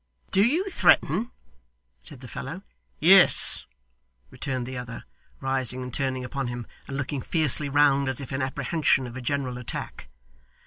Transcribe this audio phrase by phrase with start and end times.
[0.31, 1.29] 'Do you threaten?'
[2.01, 2.63] said the fellow.
[2.99, 3.67] 'Yes,'
[4.31, 5.03] returned the other,
[5.39, 9.21] rising and turning upon him, and looking fiercely round as if in apprehension of a
[9.21, 10.07] general attack.